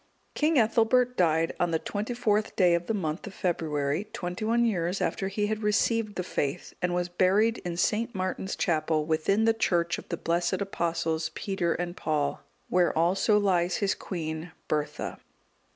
[0.33, 4.99] King Ethelbert died on the 24th day of the month of February, twenty one years
[4.99, 8.15] after he had received the faith,(192) and was buried in St.
[8.15, 13.75] Martin's chapel within the church of the blessed Apostles Peter and Paul, where also lies
[13.75, 15.19] his queen, Bertha.